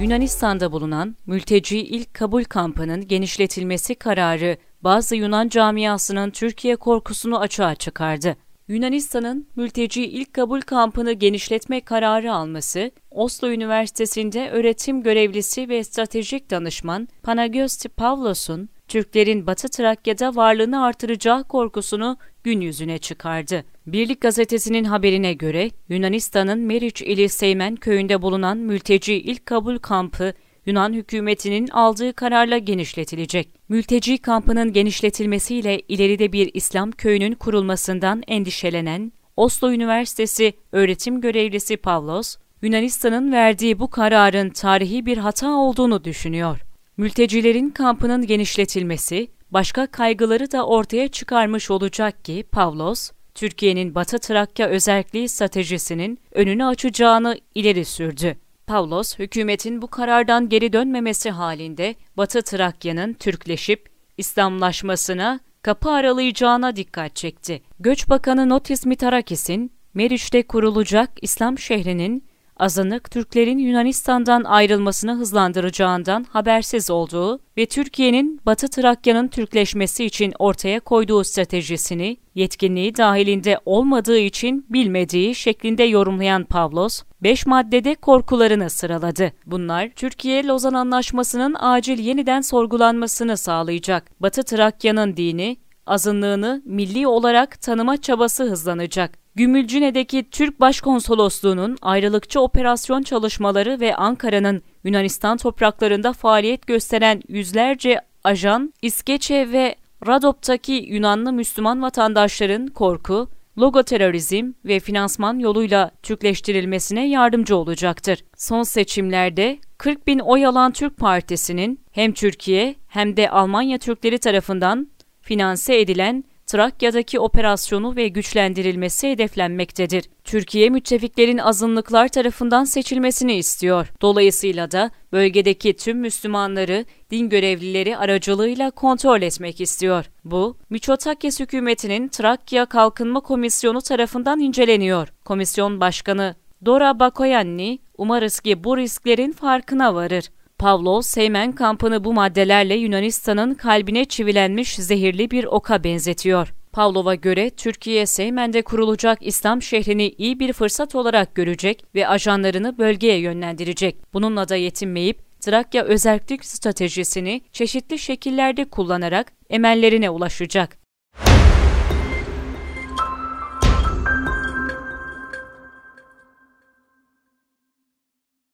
Yunanistan'da 0.00 0.72
bulunan 0.72 1.16
mülteci 1.26 1.78
ilk 1.78 2.14
kabul 2.14 2.44
kampının 2.44 3.08
genişletilmesi 3.08 3.94
kararı 3.94 4.56
bazı 4.82 5.16
Yunan 5.16 5.48
camiasının 5.48 6.30
Türkiye 6.30 6.76
korkusunu 6.76 7.38
açığa 7.38 7.74
çıkardı. 7.74 8.36
Yunanistan'ın 8.68 9.48
mülteci 9.56 10.06
ilk 10.06 10.34
kabul 10.34 10.60
kampını 10.60 11.12
genişletme 11.12 11.80
kararı 11.80 12.34
alması, 12.34 12.90
Oslo 13.10 13.48
Üniversitesi'nde 13.48 14.50
öğretim 14.50 15.02
görevlisi 15.02 15.68
ve 15.68 15.84
stratejik 15.84 16.50
danışman 16.50 17.08
Panagiosti 17.22 17.88
Pavlos'un 17.88 18.68
Türklerin 18.88 19.46
Batı 19.46 19.68
Trakya'da 19.68 20.36
varlığını 20.36 20.84
artıracağı 20.84 21.44
korkusunu 21.44 22.16
gün 22.44 22.60
yüzüne 22.60 22.98
çıkardı. 22.98 23.64
Birlik 23.86 24.20
gazetesinin 24.20 24.84
haberine 24.84 25.32
göre 25.32 25.70
Yunanistan'ın 25.88 26.58
Meriç 26.58 27.02
ili 27.02 27.28
Seymen 27.28 27.76
köyünde 27.76 28.22
bulunan 28.22 28.58
mülteci 28.58 29.14
ilk 29.14 29.46
kabul 29.46 29.78
kampı 29.78 30.34
Yunan 30.66 30.92
hükümetinin 30.92 31.68
aldığı 31.68 32.12
kararla 32.12 32.58
genişletilecek. 32.58 33.48
Mülteci 33.68 34.18
kampının 34.18 34.72
genişletilmesiyle 34.72 35.80
ileride 35.88 36.32
bir 36.32 36.50
İslam 36.54 36.90
köyünün 36.90 37.34
kurulmasından 37.34 38.22
endişelenen 38.28 39.12
Oslo 39.36 39.72
Üniversitesi 39.72 40.52
öğretim 40.72 41.20
görevlisi 41.20 41.76
Pavlos, 41.76 42.36
Yunanistan'ın 42.62 43.32
verdiği 43.32 43.78
bu 43.78 43.90
kararın 43.90 44.50
tarihi 44.50 45.06
bir 45.06 45.18
hata 45.18 45.50
olduğunu 45.50 46.04
düşünüyor. 46.04 46.60
Mültecilerin 46.96 47.70
kampının 47.70 48.26
genişletilmesi, 48.26 49.28
başka 49.50 49.86
kaygıları 49.86 50.52
da 50.52 50.66
ortaya 50.66 51.08
çıkarmış 51.08 51.70
olacak 51.70 52.24
ki 52.24 52.44
Pavlos, 52.52 53.10
Türkiye'nin 53.34 53.94
Batı 53.94 54.18
Trakya 54.18 54.68
özelliği 54.68 55.28
stratejisinin 55.28 56.18
önünü 56.32 56.64
açacağını 56.64 57.38
ileri 57.54 57.84
sürdü. 57.84 58.36
Pavlos, 58.66 59.18
hükümetin 59.18 59.82
bu 59.82 59.86
karardan 59.86 60.48
geri 60.48 60.72
dönmemesi 60.72 61.30
halinde 61.30 61.94
Batı 62.16 62.42
Trakya'nın 62.42 63.12
Türkleşip 63.12 63.88
İslamlaşmasına 64.18 65.40
kapı 65.62 65.90
aralayacağına 65.90 66.76
dikkat 66.76 67.16
çekti. 67.16 67.62
Göç 67.80 68.08
Bakanı 68.08 68.48
Notis 68.48 68.86
Mitarakis'in 68.86 69.72
Meriç'te 69.94 70.42
kurulacak 70.42 71.10
İslam 71.22 71.58
şehrinin 71.58 72.24
azınlık 72.56 73.10
Türklerin 73.10 73.58
Yunanistan'dan 73.58 74.44
ayrılmasını 74.44 75.14
hızlandıracağından 75.14 76.26
habersiz 76.30 76.90
olduğu 76.90 77.40
ve 77.56 77.66
Türkiye'nin 77.66 78.40
Batı 78.46 78.68
Trakya'nın 78.68 79.28
Türkleşmesi 79.28 80.04
için 80.04 80.32
ortaya 80.38 80.80
koyduğu 80.80 81.24
stratejisini 81.24 82.16
yetkinliği 82.34 82.96
dahilinde 82.96 83.58
olmadığı 83.64 84.18
için 84.18 84.66
bilmediği 84.70 85.34
şeklinde 85.34 85.82
yorumlayan 85.82 86.44
Pavlos, 86.44 87.02
beş 87.22 87.46
maddede 87.46 87.94
korkularını 87.94 88.70
sıraladı. 88.70 89.32
Bunlar, 89.46 89.88
Türkiye-Lozan 89.88 90.74
Anlaşması'nın 90.74 91.56
acil 91.58 91.98
yeniden 91.98 92.40
sorgulanmasını 92.40 93.36
sağlayacak. 93.36 94.20
Batı 94.20 94.42
Trakya'nın 94.42 95.16
dini, 95.16 95.56
azınlığını 95.86 96.62
milli 96.64 97.06
olarak 97.06 97.60
tanıma 97.60 97.96
çabası 97.96 98.44
hızlanacak. 98.44 99.23
Gümülcine'deki 99.36 100.30
Türk 100.30 100.60
Başkonsolosluğu'nun 100.60 101.76
ayrılıkçı 101.82 102.40
operasyon 102.40 103.02
çalışmaları 103.02 103.80
ve 103.80 103.96
Ankara'nın 103.96 104.62
Yunanistan 104.84 105.36
topraklarında 105.36 106.12
faaliyet 106.12 106.66
gösteren 106.66 107.22
yüzlerce 107.28 108.00
ajan, 108.24 108.74
İskeçe 108.82 109.52
ve 109.52 109.76
Radop'taki 110.06 110.72
Yunanlı 110.72 111.32
Müslüman 111.32 111.82
vatandaşların 111.82 112.66
korku, 112.66 113.28
logoterörizm 113.58 114.52
ve 114.64 114.80
finansman 114.80 115.38
yoluyla 115.38 115.90
Türkleştirilmesine 116.02 117.08
yardımcı 117.08 117.56
olacaktır. 117.56 118.24
Son 118.36 118.62
seçimlerde 118.62 119.58
40 119.78 120.06
bin 120.06 120.18
oy 120.18 120.46
alan 120.46 120.72
Türk 120.72 120.96
Partisi'nin 120.96 121.80
hem 121.92 122.12
Türkiye 122.12 122.74
hem 122.88 123.16
de 123.16 123.30
Almanya 123.30 123.78
Türkleri 123.78 124.18
tarafından 124.18 124.88
finanse 125.20 125.80
edilen 125.80 126.24
Trakya'daki 126.46 127.20
operasyonu 127.20 127.96
ve 127.96 128.08
güçlendirilmesi 128.08 129.10
hedeflenmektedir. 129.10 130.04
Türkiye 130.24 130.70
müttefiklerin 130.70 131.38
azınlıklar 131.38 132.08
tarafından 132.08 132.64
seçilmesini 132.64 133.34
istiyor. 133.34 133.92
Dolayısıyla 134.02 134.70
da 134.70 134.90
bölgedeki 135.12 135.76
tüm 135.76 135.98
Müslümanları 135.98 136.84
din 137.10 137.28
görevlileri 137.28 137.96
aracılığıyla 137.96 138.70
kontrol 138.70 139.22
etmek 139.22 139.60
istiyor. 139.60 140.04
Bu, 140.24 140.56
Miçotakis 140.70 141.40
hükümetinin 141.40 142.08
Trakya 142.08 142.66
Kalkınma 142.66 143.20
Komisyonu 143.20 143.82
tarafından 143.82 144.40
inceleniyor. 144.40 145.08
Komisyon 145.24 145.80
Başkanı 145.80 146.34
Dora 146.64 147.00
Bakoyanni, 147.00 147.78
umarız 147.98 148.40
ki 148.40 148.64
bu 148.64 148.76
risklerin 148.76 149.32
farkına 149.32 149.94
varır. 149.94 150.30
Pavlov, 150.58 151.00
Seymen 151.00 151.52
kampını 151.52 152.04
bu 152.04 152.12
maddelerle 152.12 152.74
Yunanistan'ın 152.74 153.54
kalbine 153.54 154.04
çivilenmiş 154.04 154.74
zehirli 154.74 155.30
bir 155.30 155.44
oka 155.44 155.84
benzetiyor. 155.84 156.54
Pavlov'a 156.72 157.14
göre 157.14 157.50
Türkiye 157.50 158.06
Seymen'de 158.06 158.62
kurulacak 158.62 159.18
İslam 159.20 159.62
şehrini 159.62 160.08
iyi 160.08 160.40
bir 160.40 160.52
fırsat 160.52 160.94
olarak 160.94 161.34
görecek 161.34 161.84
ve 161.94 162.08
ajanlarını 162.08 162.78
bölgeye 162.78 163.18
yönlendirecek. 163.18 163.96
Bununla 164.12 164.48
da 164.48 164.56
yetinmeyip 164.56 165.40
Trakya 165.40 165.84
özellik 165.84 166.44
stratejisini 166.44 167.40
çeşitli 167.52 167.98
şekillerde 167.98 168.64
kullanarak 168.64 169.32
emellerine 169.50 170.10
ulaşacak. 170.10 170.83